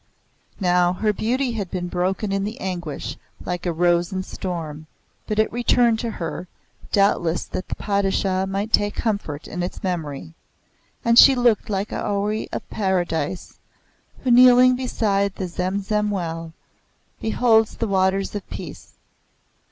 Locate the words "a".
3.67-3.71, 11.91-12.01